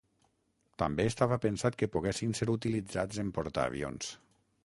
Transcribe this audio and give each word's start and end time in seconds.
També 0.83 1.05
estava 1.09 1.37
pensat 1.43 1.77
que 1.81 1.89
poguessin 1.97 2.33
ser 2.41 2.49
utilitzats 2.55 3.23
en 3.25 3.29
portaavions. 3.39 4.11